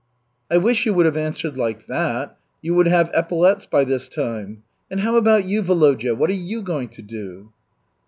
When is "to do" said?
6.89-7.49